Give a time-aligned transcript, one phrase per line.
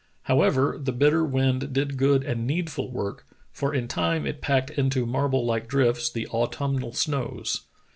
[0.23, 5.05] However, the bitter wind did good and needful work, for in time it packed into
[5.05, 7.67] marble like drifts the autum nal snows.